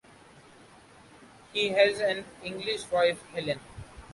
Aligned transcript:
He 1.53 1.69
has 1.69 1.99
an 1.99 2.25
English 2.43 2.89
wife, 2.89 3.23
Helen. 3.35 3.59